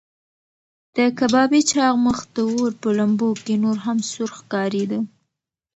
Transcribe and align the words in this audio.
د 0.95 0.97
کبابي 1.19 1.61
چاغ 1.71 1.93
مخ 2.05 2.17
د 2.35 2.37
اور 2.53 2.71
په 2.81 2.89
لمبو 2.99 3.29
کې 3.43 3.53
نور 3.63 3.77
هم 3.85 3.97
سور 4.11 4.29
ښکارېده. 4.37 4.99